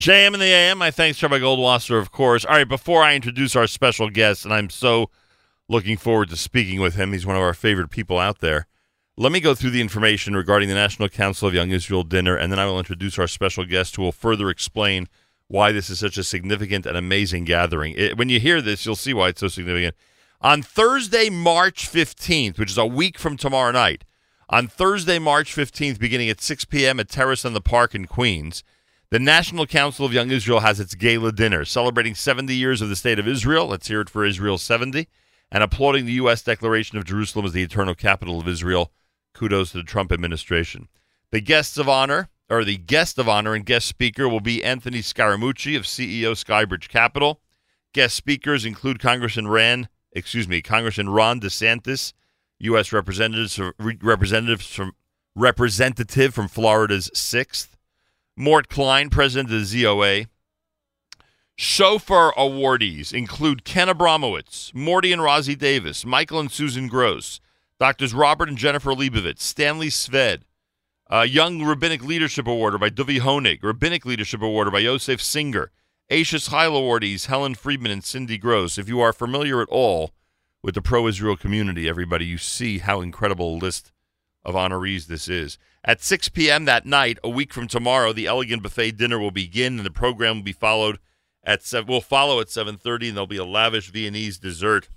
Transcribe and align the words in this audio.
JM 0.00 0.34
in 0.34 0.38
the 0.38 0.46
AM. 0.46 0.78
My 0.78 0.92
thanks 0.92 1.18
to 1.18 1.26
Rabbi 1.26 1.42
Goldwasser, 1.42 1.98
of 1.98 2.12
course. 2.12 2.44
All 2.44 2.54
right, 2.54 2.68
before 2.68 3.02
I 3.02 3.16
introduce 3.16 3.56
our 3.56 3.66
special 3.66 4.10
guest, 4.10 4.44
and 4.44 4.54
I'm 4.54 4.70
so 4.70 5.10
looking 5.68 5.96
forward 5.96 6.30
to 6.30 6.36
speaking 6.36 6.80
with 6.80 6.94
him, 6.94 7.12
he's 7.12 7.26
one 7.26 7.34
of 7.34 7.42
our 7.42 7.52
favorite 7.52 7.90
people 7.90 8.16
out 8.16 8.38
there. 8.38 8.68
Let 9.16 9.32
me 9.32 9.40
go 9.40 9.56
through 9.56 9.70
the 9.70 9.80
information 9.80 10.36
regarding 10.36 10.68
the 10.68 10.76
National 10.76 11.08
Council 11.08 11.48
of 11.48 11.54
Young 11.54 11.72
Israel 11.72 12.04
dinner, 12.04 12.36
and 12.36 12.52
then 12.52 12.60
I 12.60 12.66
will 12.66 12.78
introduce 12.78 13.18
our 13.18 13.26
special 13.26 13.64
guest 13.64 13.96
who 13.96 14.02
will 14.02 14.12
further 14.12 14.50
explain 14.50 15.08
why 15.48 15.72
this 15.72 15.90
is 15.90 15.98
such 15.98 16.16
a 16.16 16.22
significant 16.22 16.86
and 16.86 16.96
amazing 16.96 17.44
gathering. 17.44 17.94
It, 17.96 18.16
when 18.16 18.28
you 18.28 18.38
hear 18.38 18.62
this, 18.62 18.86
you'll 18.86 18.94
see 18.94 19.14
why 19.14 19.30
it's 19.30 19.40
so 19.40 19.48
significant. 19.48 19.96
On 20.40 20.62
Thursday, 20.62 21.28
March 21.28 21.90
15th, 21.90 22.56
which 22.56 22.70
is 22.70 22.78
a 22.78 22.86
week 22.86 23.18
from 23.18 23.36
tomorrow 23.36 23.72
night, 23.72 24.04
on 24.48 24.68
Thursday, 24.68 25.18
March 25.18 25.56
15th, 25.56 25.98
beginning 25.98 26.30
at 26.30 26.40
6 26.40 26.66
p.m. 26.66 27.00
at 27.00 27.08
Terrace 27.08 27.44
on 27.44 27.52
the 27.52 27.60
Park 27.60 27.96
in 27.96 28.06
Queens, 28.06 28.62
the 29.10 29.18
National 29.18 29.66
Council 29.66 30.04
of 30.04 30.12
Young 30.12 30.30
Israel 30.30 30.60
has 30.60 30.80
its 30.80 30.94
gala 30.94 31.32
dinner 31.32 31.64
celebrating 31.64 32.14
70 32.14 32.54
years 32.54 32.82
of 32.82 32.90
the 32.90 32.96
State 32.96 33.18
of 33.18 33.26
Israel. 33.26 33.66
Let's 33.66 33.88
hear 33.88 34.02
it 34.02 34.10
for 34.10 34.24
Israel 34.24 34.58
70 34.58 35.08
and 35.50 35.62
applauding 35.62 36.04
the 36.04 36.12
U.S. 36.12 36.42
declaration 36.42 36.98
of 36.98 37.04
Jerusalem 37.04 37.46
as 37.46 37.52
the 37.52 37.62
eternal 37.62 37.94
capital 37.94 38.38
of 38.38 38.46
Israel. 38.46 38.92
Kudos 39.32 39.72
to 39.72 39.78
the 39.78 39.84
Trump 39.84 40.12
administration. 40.12 40.88
The 41.30 41.40
guests 41.40 41.78
of 41.78 41.88
honor, 41.88 42.28
or 42.50 42.64
the 42.64 42.76
guest 42.76 43.18
of 43.18 43.28
honor 43.28 43.54
and 43.54 43.64
guest 43.64 43.86
speaker, 43.86 44.28
will 44.28 44.40
be 44.40 44.64
Anthony 44.64 44.98
Scaramucci 44.98 45.76
of 45.76 45.84
CEO 45.84 46.32
Skybridge 46.32 46.88
Capital. 46.88 47.40
Guest 47.94 48.14
speakers 48.14 48.66
include 48.66 48.98
Congressman 49.00 49.48
Ran, 49.48 49.88
excuse 50.12 50.48
me, 50.48 50.60
Congressman 50.60 51.08
Ron 51.08 51.40
DeSantis, 51.40 52.12
U.S. 52.58 52.92
representatives, 52.92 53.58
representatives 53.78 54.66
from 54.66 54.92
representative 55.34 56.34
from 56.34 56.48
Florida's 56.48 57.10
sixth. 57.14 57.77
Mort 58.38 58.68
Klein, 58.68 59.10
president 59.10 59.52
of 59.52 59.68
the 59.68 59.82
ZOA. 59.82 60.28
Shofar 61.56 62.32
awardees 62.34 63.12
include 63.12 63.64
Ken 63.64 63.88
Abramowitz, 63.88 64.72
Morty 64.72 65.12
and 65.12 65.20
Rozzy 65.20 65.58
Davis, 65.58 66.06
Michael 66.06 66.38
and 66.38 66.52
Susan 66.52 66.86
Gross, 66.86 67.40
Doctors 67.80 68.14
Robert 68.14 68.48
and 68.48 68.56
Jennifer 68.56 68.92
Leibovitz, 68.92 69.40
Stanley 69.40 69.88
Sved, 69.88 70.42
uh, 71.12 71.22
Young 71.22 71.64
Rabbinic 71.64 72.04
Leadership 72.04 72.46
Award 72.46 72.78
by 72.78 72.90
Duvi 72.90 73.18
Honig, 73.18 73.58
Rabbinic 73.60 74.06
Leadership 74.06 74.40
Award 74.40 74.70
by 74.70 74.78
Yosef 74.78 75.20
Singer, 75.20 75.72
Eishes 76.08 76.48
Chayil 76.48 76.80
awardees 76.80 77.26
Helen 77.26 77.56
Friedman 77.56 77.90
and 77.90 78.04
Cindy 78.04 78.38
Gross. 78.38 78.78
If 78.78 78.88
you 78.88 79.00
are 79.00 79.12
familiar 79.12 79.60
at 79.60 79.68
all 79.68 80.12
with 80.62 80.76
the 80.76 80.80
pro 80.80 81.08
Israel 81.08 81.36
community, 81.36 81.88
everybody, 81.88 82.26
you 82.26 82.38
see 82.38 82.78
how 82.78 83.00
incredible 83.00 83.56
a 83.56 83.58
list 83.58 83.90
of 84.44 84.54
honorees 84.54 85.06
this 85.06 85.26
is. 85.26 85.58
At 85.88 86.02
6 86.02 86.28
p.m. 86.28 86.66
that 86.66 86.84
night, 86.84 87.18
a 87.24 87.30
week 87.30 87.50
from 87.50 87.66
tomorrow, 87.66 88.12
the 88.12 88.26
Elegant 88.26 88.62
Buffet 88.62 88.90
dinner 88.90 89.18
will 89.18 89.30
begin, 89.30 89.78
and 89.78 89.86
the 89.86 89.90
program 89.90 90.36
will 90.36 90.44
be 90.44 90.52
followed 90.52 90.98
at 91.42 91.62
seven. 91.62 91.90
Will 91.90 92.02
follow 92.02 92.40
at 92.40 92.48
7:30, 92.48 93.08
and 93.08 93.16
there'll 93.16 93.26
be 93.26 93.38
a 93.38 93.44
lavish 93.44 93.90
Viennese 93.90 94.38
dessert 94.38 94.90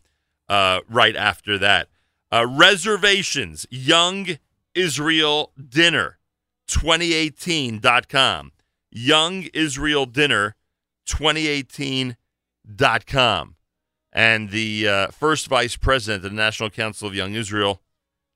uh, 0.49 0.81
right 0.89 1.15
after 1.15 1.57
that. 1.57 1.87
Uh, 2.29 2.45
reservations, 2.45 3.65
Young 3.69 4.37
Israel 4.75 5.53
Dinner, 5.57 6.19
2018.com. 6.67 8.51
Young 8.91 9.43
Israel 9.53 10.05
Dinner, 10.05 10.57
2018.com. 11.07 13.55
And 14.11 14.49
the 14.49 14.87
uh, 14.89 15.07
first 15.07 15.47
vice 15.47 15.77
president 15.77 16.25
of 16.25 16.31
the 16.31 16.35
National 16.35 16.69
Council 16.69 17.07
of 17.07 17.15
Young 17.15 17.33
Israel, 17.33 17.81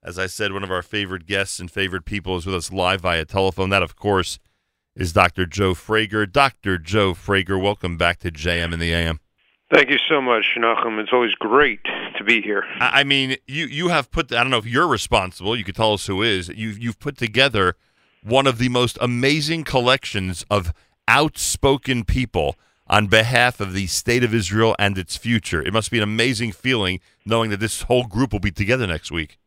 as 0.06 0.20
I 0.20 0.28
said, 0.28 0.53
one 0.53 0.64
of 0.64 0.70
our 0.70 0.84
favorite 0.84 1.25
guests 1.25 1.59
and 1.59 1.70
favorite 1.70 2.06
people 2.06 2.38
is 2.38 2.45
with 2.45 2.53
us 2.53 2.72
live 2.72 3.02
via 3.02 3.25
telephone. 3.25 3.72
That, 3.72 3.81
of 3.81 3.95
course, 3.95 4.38
is 4.95 5.11
Dr. 5.11 5.48
Joe 5.48 5.73
Frager. 5.73 6.31
Dr. 6.31 6.78
Joe 6.78 7.16
Frager, 7.16 7.61
welcome 7.61 7.98
back 7.98 8.20
to 8.20 8.30
JM 8.30 8.72
in 8.72 8.80
the 8.80 8.94
AM. 8.94 9.20
Thank 9.73 9.89
you 9.89 9.98
so 10.08 10.22
much, 10.22 10.45
Nachum. 10.59 11.00
It's 11.00 11.09
always 11.11 11.33
great 11.33 11.80
to 12.17 12.23
be 12.23 12.39
here. 12.39 12.64
I 12.80 13.03
mean, 13.03 13.38
you 13.48 13.66
you 13.66 13.88
have 13.88 14.11
put. 14.11 14.31
I 14.31 14.44
don't 14.44 14.52
know 14.52 14.59
if 14.59 14.67
you're 14.67 14.88
responsible. 14.88 15.58
You 15.58 15.64
could 15.64 15.76
tell 15.76 15.94
us 15.94 16.05
who 16.05 16.21
is. 16.21 16.49
You 16.49 16.70
you've 16.70 16.99
put 16.99 17.17
together 17.17 17.76
one 18.21 18.45
of 18.45 18.60
the 18.60 18.70
most 18.70 18.99
amazing 19.02 19.64
collections 19.64 20.45
of 20.52 20.71
outspoken 21.08 22.04
people 22.04 22.58
on 22.86 23.08
behalf 23.08 23.60
of 23.60 23.73
the 23.73 23.88
state 23.88 24.23
of 24.23 24.36
Israel 24.36 24.76
and 24.77 24.99
its 24.99 25.17
future. 25.17 25.64
It 25.64 25.73
must 25.73 25.89
be 25.89 25.98
an 25.98 26.04
amazing 26.04 26.52
feeling 26.52 26.99
knowing 27.26 27.49
that 27.49 27.60
this 27.60 27.82
whole 27.82 28.05
group 28.05 28.33
will 28.33 28.39
be 28.39 28.52
together 28.52 28.86
next 28.86 29.11
week. 29.11 29.39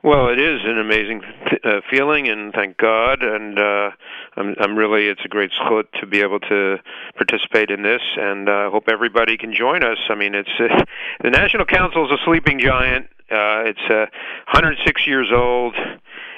Well, 0.00 0.28
it 0.28 0.38
is 0.38 0.60
an 0.64 0.78
amazing 0.78 1.22
uh, 1.64 1.80
feeling, 1.90 2.28
and 2.28 2.52
thank 2.52 2.76
God. 2.76 3.24
And 3.24 3.58
uh, 3.58 3.90
I'm, 4.36 4.54
I'm 4.60 4.76
really, 4.76 5.08
it's 5.08 5.24
a 5.24 5.28
great 5.28 5.50
zchut 5.50 5.90
to 6.00 6.06
be 6.06 6.20
able 6.20 6.38
to 6.38 6.78
participate 7.16 7.70
in 7.70 7.82
this, 7.82 8.02
and 8.16 8.48
I 8.48 8.66
uh, 8.66 8.70
hope 8.70 8.84
everybody 8.88 9.36
can 9.36 9.52
join 9.52 9.82
us. 9.82 9.98
I 10.08 10.14
mean, 10.14 10.36
it's 10.36 10.50
uh, 10.60 10.84
the 11.22 11.30
National 11.30 11.66
Council 11.66 12.04
is 12.06 12.12
a 12.12 12.24
sleeping 12.24 12.60
giant. 12.60 13.06
Uh, 13.28 13.66
it's 13.66 13.90
uh, 13.90 14.06
106 14.52 15.06
years 15.06 15.30
old. 15.34 15.74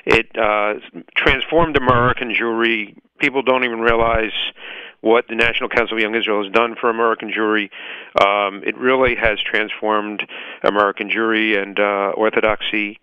It 0.07 0.31
uh, 0.39 0.75
transformed 1.15 1.77
American 1.77 2.35
Jewry. 2.35 2.97
People 3.19 3.43
don't 3.43 3.65
even 3.65 3.81
realize 3.81 4.33
what 5.03 5.29
the 5.29 5.35
National 5.35 5.69
Council 5.69 5.99
of 5.99 6.03
Young 6.03 6.15
Israel 6.15 6.43
has 6.43 6.53
done 6.53 6.77
for 6.81 6.89
American 6.89 7.31
Jewry. 7.31 7.71
Um, 8.23 8.63
it 8.65 8.77
really 8.79 9.17
has 9.17 9.39
transformed 9.41 10.27
American 10.63 11.11
Jewry 11.11 11.63
and 11.63 11.79
uh, 11.79 12.13
Orthodoxy 12.17 12.99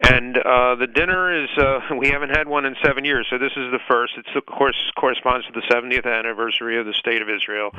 and 0.00 0.36
uh, 0.36 0.74
the 0.74 0.86
dinner 0.86 1.44
is 1.44 1.48
uh, 1.56 1.80
we 1.98 2.08
haven't 2.08 2.30
had 2.30 2.48
one 2.48 2.64
in 2.64 2.76
seven 2.84 3.04
years, 3.04 3.26
so 3.30 3.38
this 3.38 3.52
is 3.56 3.72
the 3.72 3.80
first. 3.88 4.12
It's 4.16 4.36
of 4.36 4.44
course 4.46 4.76
corresponds 4.98 5.46
to 5.46 5.52
the 5.52 5.62
70th 5.62 6.06
anniversary 6.06 6.78
of 6.78 6.86
the 6.86 6.92
State 6.92 7.22
of 7.22 7.28
Israel, 7.30 7.70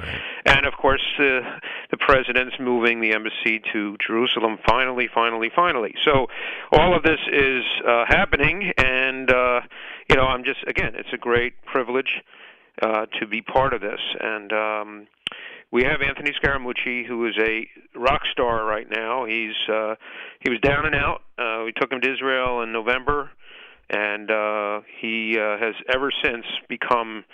and 0.46 0.66
of 0.66 0.74
course 0.74 1.04
uh, 1.20 1.42
the 1.92 1.98
president's 2.00 2.56
moving 2.60 3.02
the 3.02 3.14
embassy 3.14 3.62
to 3.74 3.98
Jerusalem. 4.06 4.58
Finally, 4.68 5.10
finally, 5.14 5.52
finally. 5.56 5.94
So 6.04 6.28
all 6.72 6.96
of 6.96 7.04
this 7.04 7.20
is 7.32 7.64
uh, 7.88 8.06
happening, 8.08 8.72
and 8.78 9.32
uh, 9.32 9.62
you 10.10 10.16
know 10.16 10.26
I'm 10.26 10.44
just 10.44 10.64
again, 10.68 10.94
it's 10.96 11.14
a 11.14 11.18
great 11.18 11.54
privilege 11.66 12.22
uh, 12.82 13.06
to 13.20 13.28
be 13.28 13.42
part 13.42 13.74
of 13.74 13.82
this, 13.82 14.00
and. 14.20 14.52
Um, 14.54 15.08
we 15.72 15.84
have 15.84 16.02
Anthony 16.02 16.32
Scaramucci, 16.42 17.06
who 17.06 17.26
is 17.28 17.36
a 17.40 17.68
rock 17.96 18.22
star 18.32 18.66
right 18.66 18.88
now. 18.90 19.26
He's 19.26 19.56
uh, 19.72 19.96
he 20.40 20.50
was 20.50 20.60
down 20.62 20.86
and 20.86 20.96
out. 20.96 21.24
Uh, 21.38 21.64
we 21.66 21.74
took 21.74 21.92
him 21.92 22.02
to 22.02 22.14
Israel 22.14 22.62
in 22.62 22.72
November, 22.72 23.30
and 23.90 24.32
uh, 24.32 24.82
he 25.02 25.38
uh, 25.38 25.58
has 25.58 25.76
ever 25.94 26.12
since 26.24 26.46
become 26.70 27.26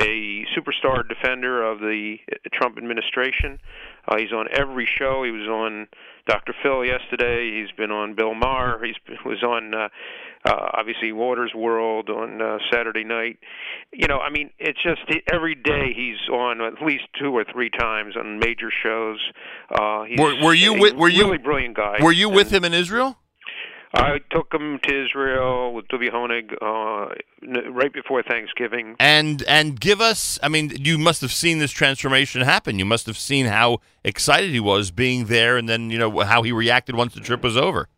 a 0.00 0.44
superstar 0.56 1.08
defender 1.08 1.62
of 1.62 1.80
the 1.80 2.16
Trump 2.52 2.76
administration. 2.76 3.58
Uh, 4.06 4.18
he's 4.18 4.32
on 4.32 4.46
every 4.52 4.86
show. 4.86 5.22
He 5.24 5.30
was 5.30 5.48
on 5.48 5.88
Dr. 6.26 6.54
Phil 6.62 6.84
yesterday. 6.84 7.60
He's 7.60 7.72
been 7.72 7.90
on 7.90 8.14
Bill 8.14 8.34
Maher. 8.34 8.80
He 8.84 8.94
was 9.24 9.42
on 9.42 9.74
uh, 9.74 9.88
uh, 10.44 10.70
obviously 10.74 11.12
Watters' 11.12 11.52
World 11.54 12.10
on 12.10 12.40
uh, 12.40 12.58
Saturday 12.72 13.04
night. 13.04 13.38
You 13.92 14.06
know, 14.06 14.18
I 14.18 14.30
mean, 14.30 14.50
it's 14.58 14.82
just 14.82 15.00
every 15.32 15.54
day 15.54 15.92
he's 15.94 16.28
on 16.30 16.60
at 16.60 16.82
least 16.84 17.04
two 17.20 17.36
or 17.36 17.44
three 17.44 17.70
times 17.70 18.16
on 18.16 18.38
major 18.38 18.70
shows. 18.70 19.18
Uh, 19.70 20.04
he's 20.04 20.18
were, 20.18 20.34
were 20.42 20.54
you 20.54 20.74
with, 20.74 20.94
were 20.94 21.08
you 21.08 21.24
really 21.24 21.38
brilliant 21.38 21.76
guy? 21.76 21.96
Were 22.00 22.12
you 22.12 22.28
with 22.28 22.52
him 22.52 22.64
in 22.64 22.74
Israel? 22.74 23.16
I 23.94 24.18
took 24.30 24.52
him 24.52 24.78
to 24.82 25.04
Israel 25.04 25.72
with 25.72 25.88
Duvi 25.88 26.10
Honig 26.12 26.52
uh, 26.60 27.14
right 27.70 27.92
before 27.92 28.22
Thanksgiving. 28.22 28.96
And 28.98 29.42
and 29.44 29.80
give 29.80 30.00
us, 30.00 30.38
I 30.42 30.48
mean, 30.48 30.72
you 30.78 30.98
must 30.98 31.22
have 31.22 31.32
seen 31.32 31.58
this 31.58 31.70
transformation 31.70 32.42
happen. 32.42 32.78
You 32.78 32.84
must 32.84 33.06
have 33.06 33.16
seen 33.16 33.46
how 33.46 33.80
excited 34.04 34.50
he 34.50 34.60
was 34.60 34.90
being 34.90 35.26
there, 35.26 35.56
and 35.56 35.68
then 35.68 35.90
you 35.90 35.98
know 35.98 36.20
how 36.20 36.42
he 36.42 36.52
reacted 36.52 36.96
once 36.96 37.14
the 37.14 37.20
trip 37.20 37.42
was 37.42 37.56
over. 37.56 37.88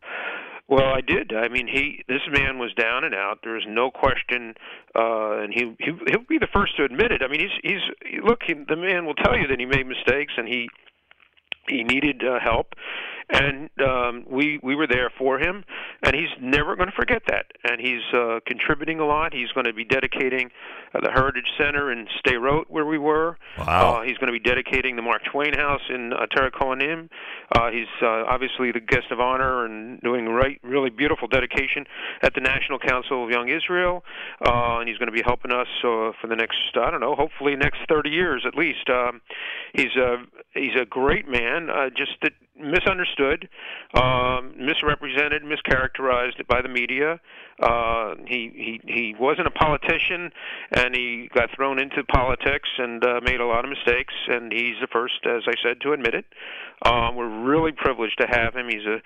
Well, 0.70 0.86
I 0.86 1.00
did. 1.00 1.32
I 1.34 1.48
mean, 1.48 1.66
he 1.66 2.04
this 2.06 2.22
man 2.31 2.58
was 2.58 2.72
down 2.75 3.03
and 3.03 3.12
out. 3.12 3.41
There 3.42 3.58
is 3.58 3.64
no 3.66 3.91
question, 3.91 4.54
uh, 4.94 5.42
and 5.42 5.53
he, 5.53 5.75
he 5.81 5.91
he'll 6.06 6.22
be 6.28 6.38
the 6.38 6.47
first 6.54 6.76
to 6.76 6.84
admit 6.84 7.10
it. 7.10 7.22
I 7.25 7.28
mean, 7.28 7.41
he's 7.41 7.58
he's 7.64 8.22
look. 8.25 8.42
He, 8.47 8.54
the 8.54 8.77
man 8.77 9.04
will 9.04 9.16
tell 9.16 9.36
you 9.36 9.48
that 9.48 9.59
he 9.59 9.66
made 9.66 9.84
mistakes 9.89 10.33
and 10.36 10.47
he 10.47 10.68
he 11.68 11.83
needed 11.83 12.22
uh, 12.24 12.39
help 12.39 12.74
and 13.32 13.71
um, 13.80 14.24
we 14.28 14.59
we 14.62 14.74
were 14.74 14.86
there 14.86 15.10
for 15.18 15.38
him, 15.38 15.65
and 16.03 16.15
he's 16.15 16.30
never 16.41 16.77
going 16.77 16.88
to 16.88 16.97
forget 16.97 17.22
that. 17.28 17.47
And 17.65 17.80
he's 17.80 18.03
uh, 18.15 18.41
contributing 18.47 19.00
a 19.00 19.06
lot. 19.06 19.32
He's 19.32 19.50
going 19.53 19.66
to 19.66 19.72
be 19.72 19.84
dedicating 19.84 20.50
uh, 20.94 21.00
the 21.00 21.10
Heritage 21.10 21.48
Center 21.59 21.92
in 21.92 22.06
Sderot, 22.18 22.65
where 22.68 22.86
we 22.86 22.98
were. 22.98 23.38
Wow. 23.59 24.00
Uh, 24.00 24.03
he's 24.03 24.18
going 24.18 24.32
to 24.32 24.38
be 24.38 24.41
dedicating 24.41 24.97
the 24.97 25.03
Mark 25.03 25.22
Twain 25.30 25.54
House 25.54 25.82
in 25.88 26.12
uh, 26.12 26.27
Torah 26.27 26.50
Kohanim. 26.50 27.09
Uh, 27.54 27.71
he's 27.71 27.88
uh, 28.03 28.24
obviously 28.28 28.72
the 28.72 28.80
guest 28.80 29.10
of 29.10 29.21
honor 29.21 29.65
and 29.65 30.00
doing 30.00 30.26
right, 30.26 30.60
really 30.62 30.91
beautiful 30.91 31.28
dedication 31.28 31.86
at 32.22 32.34
the 32.34 32.41
National 32.41 32.78
Council 32.78 33.24
of 33.24 33.30
Young 33.30 33.48
Israel, 33.48 34.04
uh, 34.44 34.78
and 34.78 34.88
he's 34.88 34.98
going 34.98 35.09
to 35.09 35.16
be 35.16 35.22
helping 35.24 35.53
us 35.53 35.68
uh, 35.84 36.12
for 36.21 36.26
the 36.28 36.36
next 36.36 36.56
I 36.74 36.91
don't 36.91 37.00
know, 37.00 37.15
hopefully 37.15 37.56
next 37.56 37.80
30 37.88 38.10
years 38.10 38.44
at 38.47 38.54
least. 38.54 38.88
Um, 38.88 39.21
he's 39.74 39.94
a 39.97 40.24
he's 40.54 40.80
a 40.80 40.84
great 40.84 41.28
man. 41.28 41.71
Uh, 41.71 41.91
just 41.91 42.12
that 42.22 42.33
misunderstood, 42.60 43.48
um, 43.95 44.54
misrepresented, 44.59 45.42
mischaracterized 45.42 46.47
by 46.47 46.62
the 46.62 46.68
media. 46.68 47.21
Uh, 47.60 48.15
he 48.27 48.51
he 48.54 48.80
he 48.86 49.15
wasn't 49.18 49.47
a 49.47 49.51
politician, 49.51 50.30
and 50.72 50.95
he 50.95 51.28
got 51.34 51.51
thrown 51.54 51.78
into 51.78 52.03
politics 52.04 52.68
and 52.78 53.04
uh, 53.04 53.21
made 53.22 53.41
a 53.41 53.47
lot 53.47 53.65
of 53.65 53.71
mistakes. 53.71 54.15
And 54.28 54.51
he's 54.51 54.77
the 54.80 54.86
first, 54.91 55.27
as 55.27 55.42
I 55.47 55.54
said, 55.62 55.80
to 55.83 55.92
admit 55.92 56.15
it. 56.15 56.24
Um, 56.83 57.16
we're 57.16 57.28
really 57.28 57.72
privileged 57.72 58.18
to 58.21 58.27
have 58.27 58.54
him. 58.54 58.68
He's 58.71 58.86
a, 58.86 59.03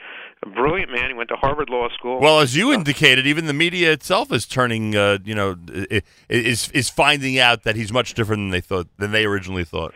a 0.47 0.51
brilliant 0.51 0.93
man. 0.93 1.09
He 1.09 1.15
went 1.15 1.31
to 1.31 1.37
Harvard 1.37 1.69
Law 1.69 1.89
School. 1.95 2.21
Well, 2.21 2.39
as 2.39 2.57
you 2.57 2.73
indicated, 2.73 3.27
even 3.27 3.47
the 3.47 3.53
media 3.53 3.91
itself 3.91 4.31
is 4.33 4.47
turning, 4.47 4.95
uh, 4.95 5.19
you 5.25 5.35
know, 5.35 5.57
is 6.29 6.71
is 6.71 6.89
finding 6.89 7.41
out 7.41 7.65
that 7.65 7.75
he's 7.75 7.93
much 7.93 8.15
different 8.15 8.43
than 8.43 8.51
they 8.51 8.61
thought 8.61 8.87
than 8.99 9.11
they 9.11 9.25
originally 9.25 9.65
thought. 9.65 9.93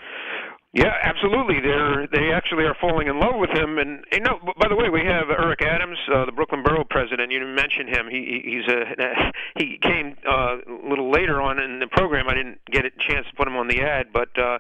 Yeah, 0.79 0.95
absolutely. 1.03 1.59
They're 1.61 2.07
they 2.07 2.31
actually 2.33 2.65
are 2.65 2.77
falling 2.81 3.09
in 3.09 3.19
love 3.19 3.35
with 3.35 3.51
him. 3.51 3.79
And 3.79 4.05
you 4.13 4.21
know, 4.21 4.39
by 4.59 4.69
the 4.69 4.77
way, 4.77 4.89
we 4.89 5.03
have 5.05 5.27
Eric 5.29 5.63
Adams, 5.63 5.99
uh, 6.07 6.25
the 6.25 6.33
Brooklyn 6.33 6.63
Borough 6.63 6.87
president. 6.89 7.33
You 7.33 7.45
mentioned 7.45 7.89
him. 7.89 8.07
He 8.09 8.41
he's 8.45 8.67
a 8.71 9.33
he 9.59 9.79
came 9.83 10.17
uh, 10.23 10.63
a 10.63 10.89
little 10.89 11.11
later 11.11 11.43
on 11.43 11.59
in 11.59 11.81
the 11.81 11.89
program. 11.89 12.29
I 12.29 12.35
didn't 12.35 12.61
get 12.71 12.85
a 12.85 12.91
chance 13.11 13.27
to 13.29 13.35
put 13.37 13.49
him 13.49 13.57
on 13.57 13.69
the 13.69 13.81
ad, 13.81 14.07
but. 14.13 14.31
uh 14.39 14.59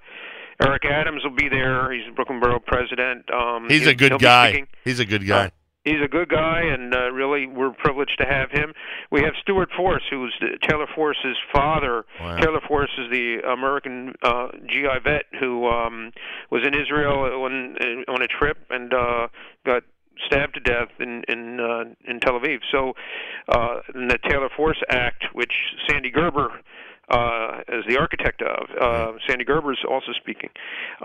Eric 0.60 0.86
Adams 0.86 1.22
will 1.22 1.36
be 1.36 1.48
there. 1.48 1.92
He's 1.92 2.04
the 2.06 2.10
Brooklyn 2.10 2.40
Borough 2.40 2.58
president. 2.58 3.30
Um, 3.30 3.68
he's 3.68 3.86
a 3.86 3.94
good 3.94 4.18
guy. 4.18 4.64
He's 4.84 4.98
a 4.98 5.04
good 5.04 5.24
guy. 5.24 5.46
Uh, 5.46 5.50
he's 5.88 6.04
a 6.04 6.08
good 6.08 6.28
guy, 6.28 6.62
and 6.62 6.94
uh, 6.94 7.10
really 7.10 7.46
we're 7.46 7.72
privileged 7.72 8.18
to 8.20 8.26
have 8.26 8.50
him. 8.50 8.72
We 9.10 9.22
have 9.22 9.32
Stuart 9.40 9.70
Force, 9.76 10.02
who's 10.10 10.34
the, 10.40 10.58
Taylor 10.68 10.86
Force's 10.94 11.36
father. 11.52 12.04
Wow. 12.20 12.36
Taylor 12.36 12.60
Force 12.66 12.90
is 12.98 13.10
the 13.10 13.40
American 13.50 14.14
uh, 14.22 14.48
GI 14.66 15.00
vet 15.04 15.24
who 15.40 15.66
um, 15.66 16.12
was 16.50 16.62
in 16.66 16.74
Israel 16.74 17.44
on 17.44 17.76
on 18.08 18.22
a 18.22 18.26
trip 18.26 18.58
and 18.70 18.92
uh, 18.92 19.28
got 19.64 19.82
stabbed 20.26 20.54
to 20.54 20.60
death 20.60 20.88
in 21.00 21.22
in 21.28 21.60
uh, 21.60 21.84
in 22.10 22.20
Tel 22.20 22.38
Aviv. 22.38 22.58
So, 22.70 22.94
uh, 23.48 23.80
in 23.94 24.08
the 24.08 24.18
Taylor 24.28 24.48
Force 24.56 24.80
Act, 24.90 25.24
which 25.32 25.52
Sandy 25.88 26.10
Gerber 26.10 26.48
uh, 27.10 27.62
as 27.68 27.84
the 27.88 27.96
architect 27.98 28.42
of. 28.42 28.68
Uh, 28.78 29.12
Sandy 29.26 29.44
Gerber 29.44 29.72
is 29.72 29.78
also 29.88 30.12
speaking. 30.12 30.50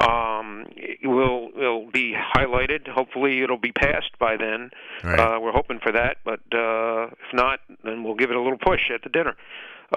Um, 0.02 0.66
will 1.04 1.52
will 1.56 1.90
be 1.92 2.14
highlighted. 2.14 2.88
Hopefully, 2.88 3.42
it'll 3.42 3.58
be 3.58 3.72
passed 3.72 4.18
by 4.20 4.38
then. 4.38 4.72
Right. 5.04 5.20
Uh, 5.20 5.40
we're 5.40 5.52
hoping 5.52 5.80
for 5.82 5.92
that, 5.92 6.18
but 6.24 6.42
uh, 6.54 7.08
if 7.08 7.34
not, 7.34 7.60
then 7.84 8.04
we'll 8.04 8.16
give 8.16 8.30
it 8.30 8.36
a 8.36 8.42
little 8.42 8.58
push 8.58 8.92
at 8.94 9.04
the 9.04 9.10
dinner. 9.10 9.36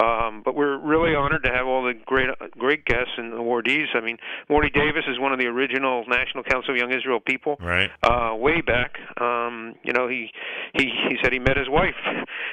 Um, 0.00 0.43
but 0.44 0.54
we're 0.54 0.78
really 0.78 1.14
honored 1.14 1.43
to 1.44 1.50
have 1.50 1.66
all 1.66 1.82
the 1.82 1.94
great 2.04 2.28
great 2.58 2.84
guests 2.84 3.12
and 3.16 3.32
awardees. 3.32 3.87
I 3.94 4.00
mean, 4.00 4.19
Morty 4.48 4.70
Davis 4.70 5.04
is 5.08 5.19
one 5.19 5.32
of 5.32 5.38
the 5.38 5.46
original 5.46 6.04
National 6.06 6.44
Council 6.44 6.75
of 6.75 6.76
Young 6.78 6.93
Israel 6.93 7.20
people. 7.20 7.56
Right. 7.60 7.90
Uh, 8.02 8.34
way 8.34 8.60
back, 8.60 8.98
um, 9.20 9.75
you 9.82 9.93
know, 9.93 10.08
he 10.08 10.31
he 10.75 10.84
he 11.08 11.16
said 11.22 11.32
he 11.32 11.38
met 11.38 11.56
his 11.56 11.69
wife 11.69 11.94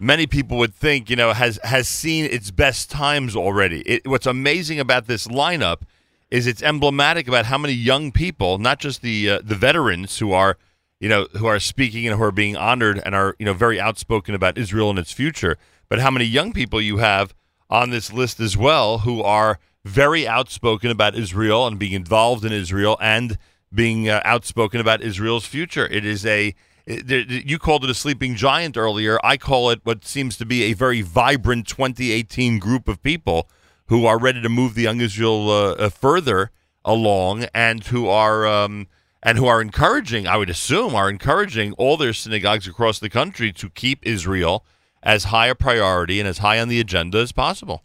many 0.02 0.26
people 0.26 0.58
would 0.58 0.74
think, 0.74 1.10
you 1.10 1.16
know, 1.16 1.32
has 1.32 1.60
has 1.64 1.88
seen 1.88 2.26
its 2.26 2.52
best 2.52 2.90
times 2.90 3.36
already. 3.36 3.82
It, 3.82 4.08
what's 4.08 4.26
amazing 4.26 4.80
about 4.80 5.06
this 5.06 5.28
lineup 5.28 5.84
is 6.32 6.48
it's 6.48 6.64
emblematic 6.64 7.28
about 7.28 7.46
how 7.46 7.58
many 7.58 7.74
young 7.74 8.12
people, 8.12 8.58
not 8.58 8.80
just 8.80 9.02
the 9.02 9.30
uh, 9.30 9.40
the 9.44 9.56
veterans 9.56 10.18
who 10.18 10.34
are, 10.34 10.58
you 11.00 11.08
know, 11.08 11.28
who 11.38 11.46
are 11.46 11.60
speaking 11.60 12.08
and 12.08 12.18
who 12.18 12.24
are 12.24 12.32
being 12.32 12.58
honored 12.58 13.00
and 13.06 13.14
are, 13.14 13.36
you 13.38 13.46
know, 13.46 13.54
very 13.54 13.80
outspoken 13.80 14.34
about 14.34 14.58
Israel 14.58 14.90
and 14.90 14.98
its 15.00 15.12
future, 15.12 15.58
but 15.88 16.00
how 16.00 16.10
many 16.10 16.26
young 16.26 16.52
people 16.52 16.82
you 16.82 16.98
have 16.98 17.34
on 17.70 17.92
this 17.92 18.12
list 18.12 18.40
as 18.40 18.58
well 18.58 19.00
who 19.00 19.22
are 19.22 19.60
very 19.86 20.28
outspoken 20.28 20.92
about 20.92 21.16
Israel 21.16 21.68
and 21.68 21.80
being 21.80 21.94
involved 21.94 22.44
in 22.44 22.52
Israel 22.52 22.98
and 23.00 23.38
being 23.74 24.10
uh, 24.10 24.22
outspoken 24.26 24.82
about 24.82 25.02
Israel's 25.02 25.46
future. 25.46 25.88
It 25.88 26.06
is 26.06 26.26
a 26.26 26.54
you 26.86 27.60
called 27.60 27.84
it 27.84 27.90
a 27.90 27.94
sleeping 27.94 28.36
giant 28.36 28.78
earlier. 28.78 29.20
I 29.24 29.38
call 29.38 29.70
it 29.70 29.82
what 29.84 30.06
seems 30.06 30.38
to 30.38 30.46
be 30.46 30.64
a 30.64 30.74
very 30.74 31.02
vibrant 31.02 31.68
2018 31.68 32.60
group 32.60 32.88
of 32.88 33.02
people 33.02 33.50
who 33.88 34.06
are 34.06 34.20
ready 34.20 34.42
to 34.42 34.50
move 34.50 34.74
the 34.74 34.84
young 34.84 35.02
Israel 35.02 35.50
uh, 35.50 35.72
uh, 35.74 35.90
further 35.90 36.52
along 36.86 37.46
and 37.54 37.84
who 37.86 38.08
are 38.08 38.48
um, 38.48 38.88
and 39.22 39.38
who 39.38 39.46
are 39.46 39.62
encouraging. 39.62 40.28
I 40.28 40.38
would 40.38 40.50
assume 40.50 40.96
are 40.96 41.10
encouraging 41.10 41.74
all 41.74 41.98
their 41.98 42.14
synagogues 42.14 42.68
across 42.68 43.00
the 43.00 43.10
country 43.10 43.52
to 43.54 43.70
keep 43.70 44.06
Israel 44.06 44.66
as 45.04 45.26
high 45.26 45.48
a 45.48 45.56
priority 45.56 46.20
and 46.20 46.28
as 46.28 46.40
high 46.40 46.60
on 46.60 46.70
the 46.70 46.80
agenda 46.80 47.20
as 47.20 47.32
possible. 47.32 47.84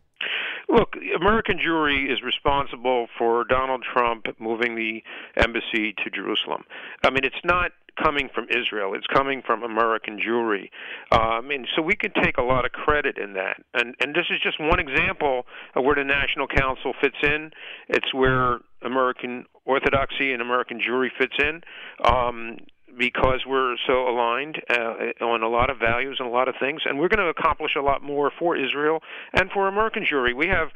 Look, 0.68 0.96
American 1.20 1.58
Jewry 1.58 2.12
is 2.12 2.22
responsible 2.22 3.06
for 3.16 3.44
Donald 3.44 3.84
Trump 3.84 4.26
moving 4.38 4.74
the 4.74 5.02
embassy 5.36 5.94
to 6.04 6.10
Jerusalem. 6.10 6.64
I 7.04 7.10
mean, 7.10 7.24
it's 7.24 7.44
not 7.44 7.72
coming 8.02 8.28
from 8.34 8.46
Israel. 8.50 8.94
It's 8.94 9.06
coming 9.06 9.42
from 9.46 9.62
American 9.62 10.18
Jewry. 10.18 10.70
Um, 11.12 11.50
and 11.50 11.66
so 11.74 11.82
we 11.82 11.96
can 11.96 12.12
take 12.22 12.36
a 12.36 12.42
lot 12.42 12.64
of 12.64 12.72
credit 12.72 13.16
in 13.16 13.32
that. 13.34 13.62
And, 13.74 13.94
and 14.00 14.14
this 14.14 14.26
is 14.30 14.38
just 14.42 14.60
one 14.60 14.78
example 14.78 15.46
of 15.74 15.84
where 15.84 15.94
the 15.94 16.04
National 16.04 16.46
Council 16.46 16.92
fits 17.00 17.16
in. 17.22 17.50
It's 17.88 18.12
where 18.12 18.58
American 18.82 19.46
Orthodoxy 19.64 20.32
and 20.32 20.42
American 20.42 20.80
Jewry 20.80 21.08
fits 21.16 21.34
in. 21.38 21.62
Um, 22.04 22.58
because 22.98 23.40
we're 23.46 23.76
so 23.86 24.08
aligned 24.08 24.60
uh, 24.70 25.24
on 25.24 25.42
a 25.42 25.48
lot 25.48 25.70
of 25.70 25.78
values 25.78 26.16
and 26.18 26.28
a 26.28 26.30
lot 26.30 26.48
of 26.48 26.54
things, 26.60 26.82
and 26.84 26.98
we're 26.98 27.08
going 27.08 27.24
to 27.24 27.28
accomplish 27.28 27.72
a 27.76 27.82
lot 27.82 28.02
more 28.02 28.32
for 28.38 28.56
Israel 28.56 29.00
and 29.32 29.50
for 29.50 29.68
American 29.68 30.04
Jewry. 30.04 30.34
We 30.34 30.48
have, 30.48 30.68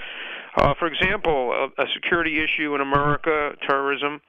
uh, 0.56 0.74
for 0.78 0.86
example, 0.86 1.52
a, 1.52 1.82
a 1.82 1.86
security 1.94 2.42
issue 2.42 2.74
in 2.74 2.80
America, 2.80 3.52
terrorism, 3.66 4.20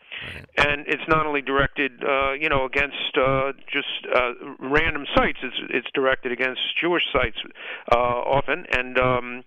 and 0.57 0.85
it's 0.87 1.07
not 1.07 1.25
only 1.25 1.41
directed, 1.41 2.03
uh, 2.03 2.33
you 2.33 2.49
know, 2.49 2.65
against 2.65 3.17
uh, 3.17 3.53
just 3.71 4.07
uh, 4.13 4.33
random 4.59 5.05
sites. 5.15 5.39
It's 5.43 5.57
it's 5.69 5.87
directed 5.93 6.31
against 6.31 6.61
Jewish 6.79 7.03
sites 7.11 7.37
uh, 7.91 7.95
often, 7.95 8.65
and 8.71 8.97
um, 8.97 9.43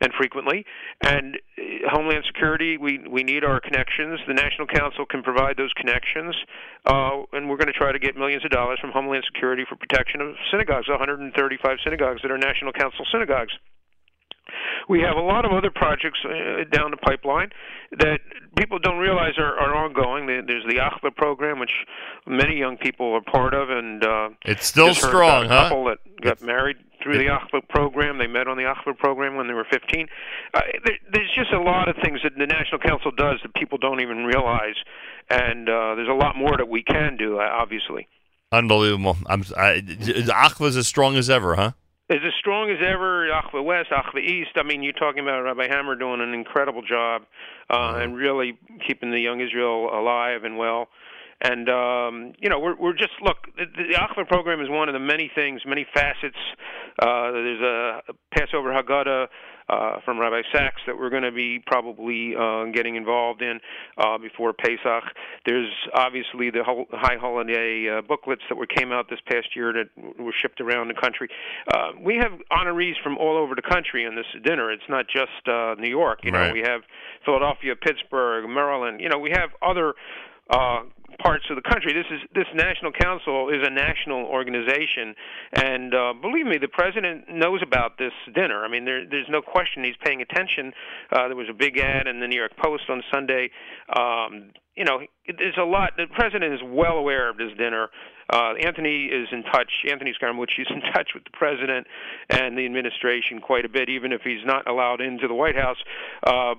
and 0.00 0.12
frequently. 0.12 0.64
And 1.02 1.36
uh, 1.36 1.90
Homeland 1.90 2.24
Security, 2.26 2.76
we 2.76 3.00
we 3.08 3.22
need 3.22 3.44
our 3.44 3.60
connections. 3.60 4.20
The 4.26 4.34
National 4.34 4.66
Council 4.66 5.06
can 5.06 5.22
provide 5.22 5.56
those 5.56 5.72
connections, 5.74 6.34
uh, 6.84 7.22
and 7.32 7.48
we're 7.48 7.56
going 7.56 7.72
to 7.72 7.78
try 7.78 7.92
to 7.92 7.98
get 7.98 8.16
millions 8.16 8.44
of 8.44 8.50
dollars 8.50 8.78
from 8.80 8.90
Homeland 8.92 9.24
Security 9.32 9.64
for 9.68 9.76
protection 9.76 10.20
of 10.20 10.34
synagogues, 10.50 10.88
135 10.88 11.78
synagogues 11.84 12.22
that 12.22 12.30
are 12.30 12.38
National 12.38 12.72
Council 12.72 13.04
synagogues. 13.10 13.52
We 14.88 15.00
have 15.00 15.16
a 15.16 15.20
lot 15.20 15.44
of 15.44 15.50
other 15.50 15.70
projects 15.74 16.20
uh, 16.24 16.62
down 16.70 16.92
the 16.92 16.96
pipeline 16.96 17.50
that 17.98 18.20
people 18.56 18.78
don't 18.78 18.98
realize 18.98 19.32
are, 19.38 19.58
are 19.58 19.74
ongoing. 19.74 20.26
There's 20.26 20.64
the 20.68 20.76
Achva 20.76 21.14
program, 21.16 21.58
which 21.58 21.72
many 22.26 22.56
young 22.56 22.76
people 22.76 23.12
are 23.12 23.20
part 23.20 23.54
of, 23.54 23.70
and 23.70 24.04
uh, 24.04 24.28
it's 24.44 24.64
still 24.66 24.94
strong, 24.94 25.48
huh? 25.48 25.64
couple 25.64 25.86
that 25.86 25.98
got 26.22 26.34
it's, 26.34 26.42
married 26.42 26.76
through 27.06 27.18
the 27.18 27.26
Achva 27.26 27.66
program. 27.68 28.18
They 28.18 28.26
met 28.26 28.48
on 28.48 28.56
the 28.56 28.64
Achva 28.64 28.96
program 28.98 29.36
when 29.36 29.46
they 29.46 29.54
were 29.54 29.66
15. 29.70 30.08
Uh, 30.52 30.60
there, 30.84 30.98
there's 31.12 31.30
just 31.34 31.52
a 31.52 31.60
lot 31.60 31.88
of 31.88 31.96
things 32.02 32.20
that 32.24 32.32
the 32.36 32.46
National 32.46 32.80
Council 32.80 33.10
does 33.10 33.38
that 33.42 33.54
people 33.54 33.78
don't 33.78 34.00
even 34.00 34.24
realize, 34.24 34.74
and 35.30 35.68
uh, 35.68 35.94
there's 35.94 36.08
a 36.08 36.14
lot 36.14 36.36
more 36.36 36.56
that 36.56 36.68
we 36.68 36.82
can 36.82 37.16
do, 37.16 37.38
uh, 37.38 37.42
obviously. 37.42 38.08
Unbelievable. 38.50 39.16
I'm, 39.26 39.44
I, 39.56 39.80
Achva's 39.80 40.76
as 40.76 40.86
strong 40.86 41.16
as 41.16 41.30
ever, 41.30 41.54
huh? 41.54 41.72
is 42.08 42.20
as 42.24 42.34
strong 42.38 42.70
as 42.70 42.78
ever. 42.80 43.28
Achva 43.28 43.64
West, 43.64 43.90
Achva 43.90 44.20
East. 44.20 44.50
I 44.56 44.62
mean, 44.62 44.82
you're 44.82 44.92
talking 44.92 45.22
about 45.22 45.42
Rabbi 45.42 45.66
Hammer 45.68 45.96
doing 45.96 46.20
an 46.20 46.34
incredible 46.34 46.82
job 46.82 47.22
uh, 47.68 47.98
and 48.00 48.16
really 48.16 48.58
keeping 48.86 49.10
the 49.10 49.18
young 49.18 49.40
Israel 49.40 49.90
alive 49.92 50.44
and 50.44 50.56
well. 50.56 50.88
And 51.40 51.68
um, 51.68 52.32
you 52.38 52.48
know, 52.48 52.58
we're 52.58 52.76
we're 52.76 52.94
just 52.94 53.12
look. 53.22 53.36
The, 53.56 53.66
the 54.16 54.24
program 54.24 54.60
is 54.60 54.68
one 54.70 54.88
of 54.88 54.94
the 54.94 54.98
many 55.00 55.30
things, 55.34 55.60
many 55.66 55.86
facets. 55.92 56.36
Uh, 56.98 57.30
there's 57.32 57.60
a 57.60 58.00
Passover 58.34 58.70
Haggadah 58.72 59.26
uh, 59.68 60.00
from 60.04 60.18
Rabbi 60.18 60.42
Sachs 60.52 60.80
that 60.86 60.96
we're 60.96 61.10
going 61.10 61.24
to 61.24 61.32
be 61.32 61.60
probably 61.66 62.34
uh, 62.38 62.64
getting 62.72 62.96
involved 62.96 63.42
in 63.42 63.60
uh, 63.98 64.16
before 64.18 64.52
Pesach. 64.52 65.04
There's 65.44 65.70
obviously 65.92 66.50
the 66.50 66.62
whole 66.64 66.86
high 66.92 67.16
holiday 67.20 67.88
uh, 67.98 68.02
booklets 68.02 68.42
that 68.48 68.56
were 68.56 68.66
came 68.66 68.92
out 68.92 69.10
this 69.10 69.18
past 69.30 69.48
year 69.54 69.72
that 69.72 70.18
were 70.18 70.32
shipped 70.40 70.60
around 70.60 70.88
the 70.88 70.94
country. 70.94 71.28
Uh, 71.72 71.90
we 72.00 72.16
have 72.16 72.32
honorees 72.50 72.94
from 73.02 73.18
all 73.18 73.36
over 73.36 73.54
the 73.54 73.62
country 73.62 74.04
in 74.04 74.14
this 74.14 74.26
dinner. 74.44 74.70
It's 74.70 74.88
not 74.88 75.06
just 75.08 75.46
uh, 75.48 75.74
New 75.78 75.90
York. 75.90 76.20
You 76.22 76.30
know, 76.30 76.38
Right. 76.38 76.52
we 76.52 76.60
have 76.60 76.82
Philadelphia, 77.24 77.74
Pittsburgh, 77.76 78.48
Maryland. 78.48 79.00
You 79.00 79.08
know, 79.08 79.18
we 79.18 79.30
have 79.30 79.50
other 79.62 79.94
uh, 80.48 80.82
parts 81.22 81.44
of 81.50 81.56
the 81.56 81.62
country. 81.62 81.92
This 81.92 82.06
is 82.10 82.20
this 82.34 82.46
national 82.54 82.92
council 82.92 83.48
is 83.48 83.66
a 83.66 83.70
national 83.70 84.24
organization, 84.26 85.14
and 85.52 85.94
uh, 85.94 86.12
believe 86.20 86.46
me, 86.46 86.58
the 86.58 86.68
president 86.68 87.24
knows 87.28 87.60
about 87.62 87.98
this 87.98 88.12
dinner. 88.34 88.64
I 88.64 88.68
mean, 88.68 88.84
there, 88.84 89.04
there's 89.08 89.28
no 89.28 89.42
question 89.42 89.84
he's 89.84 89.98
paying 90.04 90.22
attention. 90.22 90.72
Uh, 91.10 91.28
there 91.28 91.36
was 91.36 91.48
a 91.50 91.54
big 91.54 91.78
ad 91.78 92.06
in 92.06 92.20
the 92.20 92.26
New 92.26 92.36
York 92.36 92.56
Post 92.56 92.84
on 92.88 93.02
Sunday. 93.12 93.50
Um, 93.96 94.52
you 94.76 94.84
know, 94.84 95.00
there's 95.26 95.56
a 95.58 95.64
lot. 95.64 95.92
The 95.96 96.06
president 96.14 96.52
is 96.54 96.60
well 96.64 96.98
aware 96.98 97.30
of 97.30 97.36
this 97.36 97.50
dinner. 97.56 97.88
Uh, 98.30 98.54
Anthony 98.54 99.06
is 99.06 99.28
in 99.32 99.42
touch. 99.44 99.70
Anthony 99.90 100.12
Scaramucci 100.20 100.60
is 100.60 100.66
in 100.70 100.80
touch 100.92 101.10
with 101.14 101.24
the 101.24 101.30
president 101.32 101.86
and 102.28 102.58
the 102.58 102.64
administration 102.64 103.40
quite 103.40 103.64
a 103.64 103.68
bit, 103.68 103.88
even 103.88 104.12
if 104.12 104.22
he's 104.22 104.44
not 104.44 104.68
allowed 104.68 105.00
into 105.00 105.28
the 105.28 105.34
White 105.34 105.56
House 105.56 105.76
uh, 106.24 106.54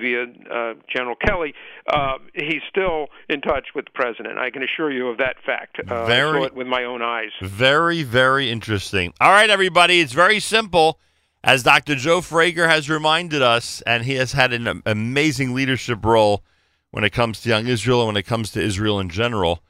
via 0.00 0.24
uh, 0.50 0.74
General 0.88 1.16
Kelly. 1.16 1.54
Uh, 1.92 2.18
he's 2.34 2.62
still 2.68 3.08
in 3.28 3.40
touch 3.40 3.68
with 3.74 3.84
the 3.86 3.90
president. 3.92 4.38
I 4.38 4.50
can 4.50 4.62
assure 4.62 4.90
you 4.90 5.08
of 5.08 5.18
that 5.18 5.36
fact. 5.44 5.78
Uh, 5.78 6.04
I 6.04 6.06
Very- 6.06 6.40
saw 6.40 6.46
it 6.46 6.54
with 6.54 6.66
my 6.66 6.84
own 6.84 7.02
eyes. 7.02 7.30
Very, 7.42 8.02
very 8.02 8.50
interesting. 8.50 9.12
All 9.20 9.30
right, 9.30 9.50
everybody, 9.50 10.00
it's 10.00 10.12
very 10.12 10.40
simple. 10.40 10.98
As 11.42 11.62
Dr. 11.62 11.94
Joe 11.94 12.20
Frager 12.20 12.68
has 12.68 12.90
reminded 12.90 13.40
us, 13.40 13.82
and 13.86 14.04
he 14.04 14.14
has 14.16 14.32
had 14.32 14.52
an 14.52 14.82
amazing 14.84 15.54
leadership 15.54 16.04
role 16.04 16.44
when 16.90 17.02
it 17.02 17.10
comes 17.10 17.40
to 17.42 17.48
young 17.48 17.66
Israel 17.66 18.00
and 18.00 18.08
when 18.08 18.16
it 18.16 18.26
comes 18.26 18.50
to 18.52 18.60
Israel 18.60 19.00
in 19.00 19.08
general. 19.08 19.62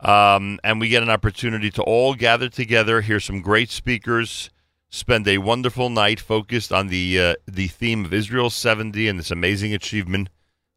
Um, 0.00 0.60
and 0.62 0.80
we 0.80 0.88
get 0.88 1.02
an 1.02 1.10
opportunity 1.10 1.70
to 1.72 1.82
all 1.82 2.14
gather 2.14 2.48
together, 2.48 3.00
hear 3.00 3.18
some 3.18 3.40
great 3.40 3.70
speakers, 3.70 4.50
spend 4.90 5.26
a 5.26 5.38
wonderful 5.38 5.90
night 5.90 6.20
focused 6.20 6.72
on 6.72 6.88
the 6.88 7.20
uh, 7.20 7.34
the 7.46 7.66
theme 7.66 8.04
of 8.04 8.14
Israel 8.14 8.50
70 8.50 9.08
and 9.08 9.18
this 9.18 9.30
amazing 9.30 9.74
achievement 9.74 10.28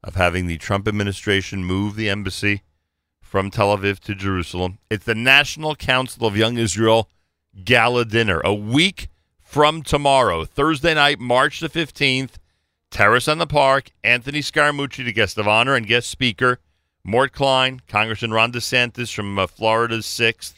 of 0.04 0.16
having 0.16 0.48
the 0.48 0.58
Trump 0.58 0.88
administration 0.88 1.64
move 1.64 1.96
the 1.96 2.10
embassy 2.10 2.64
from 3.22 3.52
Tel 3.52 3.78
Aviv 3.78 4.00
to 4.00 4.16
Jerusalem. 4.16 4.80
It's 4.90 5.06
the 5.06 5.16
National 5.16 5.76
Council 5.76 6.26
of 6.26 6.36
Young 6.36 6.58
Israel 6.58 7.08
Gala 7.64 8.06
Dinner, 8.06 8.42
a 8.44 8.54
week 8.54 9.08
from 9.40 9.84
tomorrow, 9.84 10.46
Thursday 10.46 10.96
night, 10.96 11.20
March 11.20 11.60
the 11.60 11.70
15th. 11.70 12.32
Terrace 12.90 13.30
on 13.30 13.38
the 13.38 13.48
Park, 13.48 13.92
Anthony 14.04 14.42
Scaramucci, 14.42 15.06
the 15.06 15.14
guest 15.14 15.38
of 15.38 15.48
honor 15.48 15.76
and 15.76 15.88
guest 15.88 16.10
speaker, 16.10 16.60
Mort 17.04 17.34
Klein, 17.34 17.82
Congressman 17.88 18.32
Ron 18.32 18.52
DeSantis 18.52 19.14
from 19.14 19.40
uh, 19.40 19.48
Florida's 19.48 20.06
6th, 20.06 20.54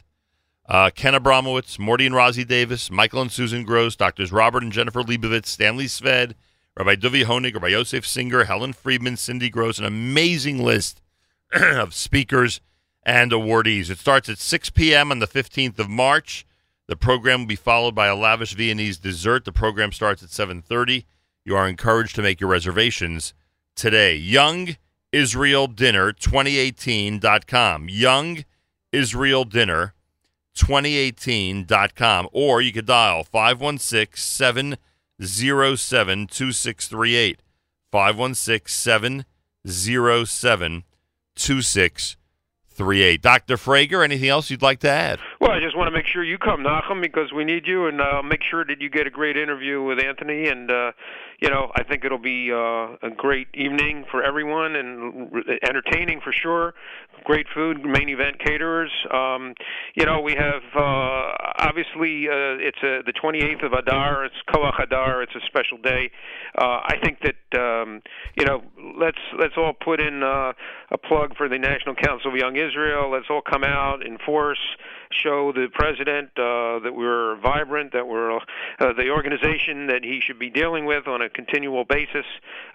uh, 0.68 0.90
Ken 0.94 1.14
Abramowitz, 1.14 1.80
Morty 1.80 2.06
and 2.06 2.16
Rozzy 2.16 2.48
Davis, 2.48 2.92
Michael 2.92 3.22
and 3.22 3.32
Susan 3.32 3.64
Gross, 3.64 3.96
Doctors 3.96 4.32
Robert 4.32 4.64
and 4.64 4.72
Jennifer 4.72 5.02
Leibovitz, 5.02 5.48
Stanley 5.48 5.86
Sved, 5.86 6.34
Rabbi 6.78 6.96
Duvi 6.96 7.26
Honig, 7.26 7.54
Rabbi 7.54 7.68
Yosef 7.68 8.06
Singer, 8.06 8.46
Helen 8.46 8.74
Friedman, 8.74 9.18
Cindy 9.18 9.50
Gross, 9.50 9.78
an 9.78 9.86
amazing 9.86 10.64
list 10.64 11.02
of 11.54 11.94
speakers 11.94 12.62
and 13.06 13.32
awardees. 13.32 13.90
It 13.90 14.00
starts 14.00 14.30
at 14.30 14.40
6 14.40 14.70
p.m. 14.72 15.12
on 15.12 15.20
the 15.20 15.28
15th 15.28 15.80
of 15.80 15.90
March. 15.90 16.46
The 16.88 16.96
program 16.96 17.42
will 17.42 17.48
be 17.48 17.56
followed 17.56 17.96
by 17.96 18.08
a 18.08 18.16
lavish 18.16 18.54
Viennese 18.54 18.98
dessert. 18.98 19.46
The 19.46 19.52
program 19.52 19.92
starts 19.92 20.24
at 20.24 20.30
7:30. 20.30 21.06
You 21.46 21.56
are 21.56 21.68
encouraged 21.68 22.16
to 22.16 22.22
make 22.22 22.40
your 22.42 22.50
reservations 22.50 23.34
today. 23.76 24.16
Young 24.16 24.78
Israel 25.14 25.68
Dinner 25.68 26.12
2018.com. 26.12 27.88
Young 27.88 28.44
Israel 28.92 29.46
Dinner 29.46 29.94
2018.com. 30.58 32.30
Or 32.34 32.62
you 32.62 32.74
could 32.74 32.88
dial 32.88 33.24
516 33.24 34.78
707 35.20 36.28
2638. 36.28 37.42
516 37.92 39.26
707 39.66 40.84
2638. 41.36 43.22
Dr. 43.22 43.56
Frager, 43.56 44.04
anything 44.04 44.30
else 44.30 44.50
you'd 44.50 44.64
like 44.64 44.80
to 44.80 44.90
add? 44.90 45.20
Well, 45.40 45.52
I 45.52 45.60
just 45.60 45.78
want 45.78 45.88
to 45.88 45.92
make 45.92 46.08
sure 46.08 46.24
you 46.24 46.40
come, 46.40 46.64
Nachum, 46.64 47.02
because 47.02 47.32
we 47.32 47.44
need 47.44 47.68
you, 47.68 47.86
and 47.86 48.02
I'll 48.02 48.24
make 48.24 48.42
sure 48.44 48.66
that 48.66 48.82
you 48.82 48.90
get 48.90 49.06
a 49.06 49.12
great 49.12 49.38
interview 49.38 49.84
with 49.84 50.00
Anthony. 50.04 50.48
And 50.48 50.72
uh, 50.72 50.92
you 51.44 51.50
know, 51.50 51.70
I 51.76 51.84
think 51.84 52.06
it'll 52.06 52.18
be 52.18 52.50
uh, 52.54 52.96
a 53.06 53.12
great 53.18 53.50
evening 53.54 54.06
for 54.10 54.24
everyone, 54.24 54.78
and 54.78 55.30
entertaining 55.68 56.22
for 56.24 56.32
sure. 56.32 56.74
Great 57.26 57.48
food, 57.54 57.84
main 57.84 58.08
event 58.08 58.40
caterers. 58.40 58.90
Um, 59.14 59.54
you 59.94 60.06
know, 60.06 60.22
we 60.22 60.36
have 60.36 60.64
uh, 60.74 61.34
obviously 61.60 62.30
uh, 62.30 62.64
it's 62.64 62.78
uh 62.82 63.04
the 63.06 63.12
28th 63.22 63.66
of 63.66 63.74
Adar. 63.74 64.24
It's 64.24 64.36
Koach 64.48 64.82
Adar. 64.82 65.22
It's 65.22 65.36
a 65.36 65.46
special 65.46 65.78
day. 65.80 66.12
Uh, 66.58 66.80
I 66.88 66.96
think 67.04 67.20
that 67.24 67.36
um, 67.56 68.02
you 68.36 68.46
know, 68.46 68.64
let's 68.98 69.20
let's 69.40 69.56
all 69.58 69.74
put 69.74 70.00
in 70.00 70.24
uh, 70.24 70.54
a 70.92 70.98
plug 70.98 71.36
for 71.38 71.48
the 71.50 71.58
National 71.58 71.96
Council 71.96 72.32
of 72.32 72.38
Young 72.38 72.56
Israel. 72.56 73.12
Let's 73.12 73.28
all 73.30 73.42
come 73.42 73.64
out 73.64 74.06
in 74.06 74.18
force 74.20 74.60
show 75.22 75.52
the 75.52 75.68
president 75.74 76.30
uh, 76.38 76.80
that 76.80 76.94
we're 76.94 77.38
vibrant, 77.38 77.94
that 77.94 78.08
we're 78.08 78.38
uh, 78.38 78.40
the 78.80 79.10
organization 79.10 79.88
that 79.88 80.04
he 80.04 80.20
should 80.22 80.40
be 80.40 80.50
dealing 80.50 80.86
with 80.86 81.08
on 81.08 81.22
a 81.22 81.30
continual 81.30 81.86
basis. 81.86 82.26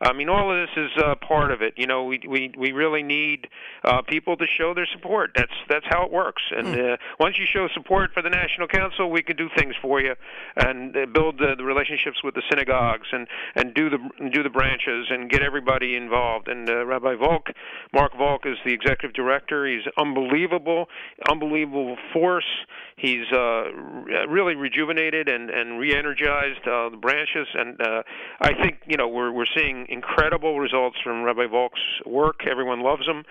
I 0.01 0.13
mean, 0.13 0.29
all 0.29 0.51
of 0.51 0.69
this 0.69 0.77
is 0.77 1.03
uh, 1.03 1.15
part 1.17 1.51
of 1.51 1.63
it. 1.63 1.75
You 1.77 1.87
know, 1.87 2.05
we 2.05 2.21
we 2.29 2.53
we 2.57 2.73
really 2.73 3.03
need 3.03 3.49
uh, 3.85 4.03
people 4.03 4.37
to 4.37 4.47
show 4.47 4.75
their 4.75 4.87
support. 4.87 5.33
That's 5.35 5.53
that's 5.69 5.87
how 5.89 6.05
it 6.05 6.13
works. 6.13 6.43
And 6.55 6.69
uh, 6.69 6.97
once 7.19 7.39
you 7.39 7.47
show 7.47 7.69
support 7.75 8.13
for 8.13 8.23
the 8.23 8.31
National 8.31 8.69
Council, 8.69 9.11
we 9.11 9.23
can 9.23 9.37
do 9.37 9.49
things 9.57 9.75
for 9.81 10.01
you 10.01 10.15
and 10.57 10.97
uh, 10.97 11.07
build 11.07 11.39
the, 11.39 11.55
the 11.57 11.65
relationships 11.65 12.23
with 12.23 12.35
the 12.35 12.43
synagogues 12.49 13.09
and 13.13 13.27
and 13.55 13.75
do 13.75 13.91
the 13.91 13.99
do 14.31 14.43
the 14.43 14.51
branches 14.69 15.07
and 15.11 15.31
get 15.31 15.43
everybody 15.43 15.97
involved. 15.97 16.49
And 16.49 16.69
uh, 16.69 16.85
Rabbi 16.85 17.15
Volk, 17.15 17.49
Mark 17.93 18.13
Volk, 18.17 18.43
is 18.45 18.57
the 18.65 18.73
executive 18.73 19.15
director. 19.15 19.67
He's 19.67 19.87
unbelievable, 19.97 20.87
unbelievable 21.29 21.97
force. 22.13 22.49
He's 22.97 23.27
uh, 23.33 23.73
re- 23.73 24.27
really 24.29 24.55
rejuvenated 24.55 25.29
and 25.29 25.51
and 25.51 25.79
re-energized 25.79 26.67
uh, 26.67 26.91
the 26.91 26.99
branches, 27.01 27.47
and 27.55 27.81
uh, 27.81 28.03
I 28.41 28.55
think 28.55 28.81
you 28.87 28.97
know 28.97 29.09
we're 29.09 29.33
we're 29.33 29.47
seeing 29.57 29.87
incredible 29.89 30.59
results 30.59 30.97
from 31.03 31.23
Rabbi 31.23 31.47
Volk's 31.47 31.81
work. 32.05 32.41
Everyone 32.51 32.81
loves 32.81 33.07
him, 33.07 33.25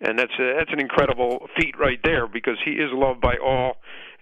and 0.00 0.18
that's 0.18 0.32
a, 0.38 0.54
that's 0.56 0.72
an 0.72 0.80
incredible 0.80 1.48
feat 1.58 1.78
right 1.78 2.00
there 2.02 2.26
because 2.26 2.56
he 2.64 2.72
is 2.72 2.90
loved 2.92 3.20
by 3.20 3.36
all, 3.36 3.76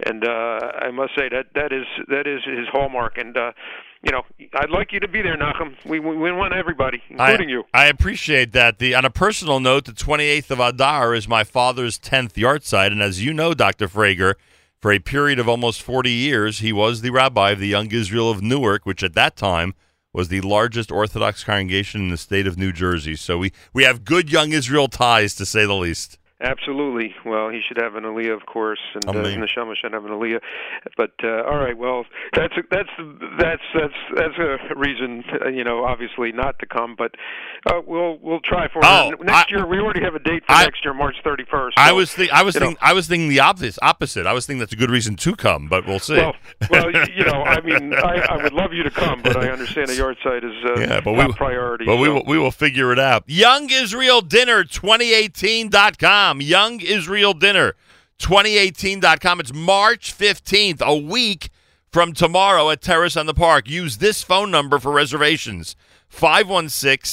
and 0.05 0.25
uh, 0.25 0.29
I 0.29 0.91
must 0.91 1.13
say 1.17 1.29
that 1.29 1.47
that 1.55 1.73
is 1.73 1.87
that 2.09 2.27
is 2.27 2.41
his 2.45 2.67
hallmark. 2.73 3.19
And 3.19 3.37
uh, 3.37 3.53
you 4.02 4.12
know, 4.12 4.23
I'd 4.55 4.71
like 4.71 4.93
you 4.93 5.00
to 5.00 5.09
be 5.09 5.23
there, 5.23 5.37
Nachum. 5.37 5.75
We 5.85 5.99
we, 5.99 6.17
we 6.17 6.33
want 6.33 6.55
everybody, 6.55 7.02
including 7.09 7.49
I, 7.49 7.52
you. 7.52 7.64
I 7.75 7.87
appreciate 7.87 8.52
that. 8.52 8.78
The 8.78 8.95
on 8.95 9.05
a 9.05 9.11
personal 9.11 9.61
note, 9.61 9.87
the 9.87 9.93
28th 9.93 10.50
of 10.50 10.61
Adar 10.61 11.14
is 11.14 11.26
my 11.26 11.45
father's 11.45 11.99
10th 11.99 12.35
yahrzeit, 12.35 12.93
and 12.93 13.02
as 13.02 13.25
you 13.25 13.35
know, 13.35 13.55
Dr. 13.55 13.88
Frager, 13.88 14.35
for 14.81 14.93
a 14.93 15.00
period 15.00 15.38
of 15.38 15.49
almost 15.49 15.83
40 15.83 16.11
years, 16.11 16.61
he 16.61 16.73
was 16.73 17.00
the 17.00 17.11
rabbi 17.11 17.50
of 17.50 17.59
the 17.59 17.67
Young 17.67 17.90
Israel 17.90 18.31
of 18.31 18.40
Newark, 18.40 18.87
which 18.87 19.02
at 19.02 19.14
that 19.14 19.37
time 19.37 19.75
was 20.12 20.28
the 20.28 20.40
largest 20.40 20.93
Orthodox 20.93 21.43
congregation 21.43 22.02
in 22.02 22.09
the 22.09 22.17
state 22.17 22.47
of 22.47 22.57
New 22.57 22.73
Jersey. 22.73 23.17
So 23.17 23.38
we 23.38 23.52
we 23.73 23.85
have 23.85 24.05
good 24.05 24.31
Young 24.31 24.52
Israel 24.52 24.88
ties, 24.88 25.35
to 25.37 25.47
say 25.47 25.67
the 25.67 25.75
least. 25.75 26.19
Absolutely. 26.40 27.14
Well, 27.26 27.49
he 27.49 27.61
should 27.66 27.78
have 27.83 27.97
an 27.97 28.04
aliyah, 28.04 28.33
of 28.35 28.47
course, 28.47 28.78
and 28.95 29.09
uh. 29.09 29.12
Neshama 29.12 29.75
should 29.75 29.92
have 29.92 30.04
an 30.04 30.12
aliyah. 30.12 30.40
But 30.97 31.11
uh, 31.25 31.42
all 31.42 31.59
right, 31.59 31.76
well, 31.76 32.04
that's 32.33 32.54
a, 32.57 32.62
that's 32.71 32.88
that's 33.40 33.62
that's 33.75 33.92
that's 34.16 34.35
a 34.38 34.59
reason, 34.78 35.25
uh, 35.45 35.49
you 35.49 35.64
know, 35.64 35.85
obviously 35.85 36.30
not 36.30 36.59
to 36.61 36.66
come. 36.66 36.95
But 36.97 37.16
uh, 37.66 37.80
we'll 37.85 38.18
we'll 38.23 38.38
try 38.40 38.68
for 38.73 38.80
Oh, 38.85 39.11
it. 39.11 39.21
next 39.25 39.49
I- 39.52 39.57
year. 39.57 39.66
We 39.66 39.78
already 39.80 40.00
have 40.02 40.14
a 40.14 40.21
date 40.21 40.45
for 40.47 40.52
I- 40.52 40.64
next 40.64 40.85
year, 40.85 40.95
March 40.95 41.16
thirty 41.25 41.45
first. 41.50 41.76
I 41.76 41.92
was 41.92 42.12
think, 42.14 42.33
I 42.33 42.45
was 42.45 42.54
know- 42.54 42.76
I 42.80 42.92
was 42.92 43.09
thinking 43.09 43.28
the 43.28 43.40
opposite. 43.40 43.76
Opposite. 43.83 44.26
I 44.26 44.33
was 44.33 44.47
thinking 44.47 44.61
that's 44.61 44.73
a 44.73 44.76
good 44.76 44.90
reason 44.90 45.16
to 45.16 45.35
come, 45.35 45.66
but 45.68 45.87
we'll 45.88 45.99
see. 45.99 46.16
Well, 46.18 46.35
well, 46.71 46.90
you 46.92 47.25
know, 47.25 47.42
I 47.42 47.61
mean, 47.62 47.92
I, 47.95 48.21
I 48.30 48.42
would 48.45 48.52
love 48.52 48.73
you 48.73 48.85
to 48.85 48.90
come, 48.90 49.23
but 49.23 49.37
I 49.37 49.50
understand 49.50 49.90
a 49.90 49.95
yahrzeit 49.97 50.45
is 50.45 50.64
uh, 50.64 50.80
Yeah, 50.80 51.00
but 51.00 51.14
we- 51.14 51.33
priority. 51.33 51.68
But 51.87 51.97
we 51.97 52.09
will, 52.09 52.25
we 52.25 52.39
will 52.39 52.51
figure 52.51 52.93
it 52.93 52.99
out. 52.99 53.25
Young 53.27 53.71
Israel 53.71 54.21
Dinner 54.21 54.65
2018.com. 54.65 56.41
Young 56.41 56.81
Israel 56.81 57.35
Dinner 57.35 57.75
2018.com. 58.19 59.41
It's 59.41 59.55
March 59.55 60.17
15th, 60.17 60.81
a 60.81 60.97
week 60.97 61.51
from 61.91 62.13
tomorrow 62.13 62.71
at 62.71 62.83
Terrace 62.83 63.17
on 63.17 63.27
the 63.27 63.35
Park. 63.35 63.69
Use 63.69 63.99
this 63.99 64.23
phone 64.23 64.51
number 64.51 64.79
for 64.79 64.93
reservations 64.93 65.77
516 66.09 67.05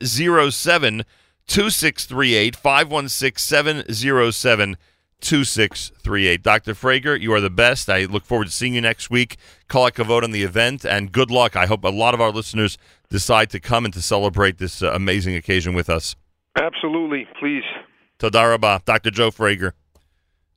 707 0.00 1.04
2638. 1.46 2.56
516 2.56 3.38
707 3.38 4.76
2638. 5.20 6.42
Dr. 6.42 6.74
Frager, 6.74 7.20
you 7.20 7.32
are 7.32 7.40
the 7.40 7.50
best. 7.50 7.88
I 7.88 8.04
look 8.04 8.24
forward 8.24 8.46
to 8.46 8.52
seeing 8.52 8.74
you 8.74 8.80
next 8.80 9.10
week. 9.10 9.36
Call 9.66 9.86
a 9.86 9.90
vote 10.04 10.24
on 10.24 10.30
the 10.30 10.44
event, 10.44 10.84
and 10.84 11.10
good 11.10 11.30
luck. 11.30 11.56
I 11.56 11.66
hope 11.66 11.84
a 11.84 11.88
lot 11.88 12.14
of 12.14 12.20
our 12.20 12.30
listeners 12.30 12.78
decide 13.10 13.50
to 13.50 13.60
come 13.60 13.84
and 13.84 13.94
to 13.94 14.02
celebrate 14.02 14.58
this 14.58 14.82
uh, 14.82 14.92
amazing 14.92 15.34
occasion 15.34 15.74
with 15.74 15.88
us. 15.88 16.16
Absolutely. 16.56 17.26
Please. 17.38 17.64
Todarabah, 18.18 18.84
Dr. 18.84 19.10
Joe 19.10 19.30
Frager. 19.30 19.72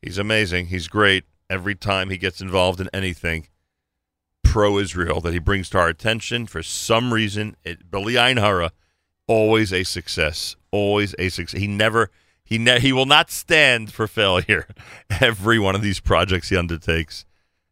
He's 0.01 0.17
amazing. 0.17 0.67
He's 0.67 0.87
great 0.87 1.25
every 1.49 1.75
time 1.75 2.09
he 2.09 2.17
gets 2.17 2.41
involved 2.41 2.81
in 2.81 2.89
anything 2.93 3.47
pro 4.43 4.77
Israel 4.79 5.21
that 5.21 5.33
he 5.33 5.39
brings 5.39 5.69
to 5.69 5.77
our 5.77 5.87
attention. 5.87 6.47
For 6.47 6.63
some 6.63 7.13
reason, 7.13 7.55
it, 7.63 7.89
Bali 7.89 8.15
Hara, 8.15 8.71
always 9.27 9.71
a 9.71 9.83
success. 9.83 10.55
Always 10.71 11.15
a 11.19 11.29
success. 11.29 11.59
He 11.59 11.67
never 11.67 12.09
he 12.43 12.57
ne- 12.57 12.79
he 12.81 12.91
will 12.91 13.05
not 13.05 13.31
stand 13.31 13.93
for 13.93 14.07
failure. 14.07 14.67
Every 15.21 15.57
one 15.57 15.75
of 15.75 15.81
these 15.81 15.99
projects 15.99 16.49
he 16.49 16.57
undertakes, 16.57 17.25